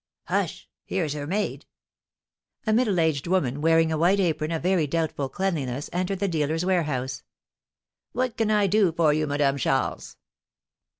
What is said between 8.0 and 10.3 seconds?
"What can I do for you, Madame Charles?"